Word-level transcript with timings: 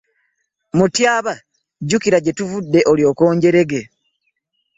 Mutyaba 0.77 1.33
jjukira 1.81 2.17
gye 2.23 2.33
tuvudde 2.37 2.79
olyoke 2.91 3.23
onjerege. 3.31 3.81